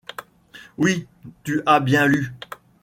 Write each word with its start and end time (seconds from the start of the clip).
Oui: 0.79 1.05
tu 1.43 1.61
as 1.67 1.79
bien 1.79 2.07
lu. 2.07 2.33